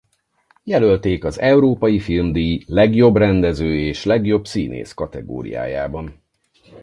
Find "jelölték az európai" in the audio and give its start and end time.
0.63-1.99